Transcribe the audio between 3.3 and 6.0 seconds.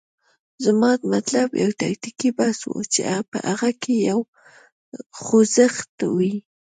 په هغه کې یو خوځښت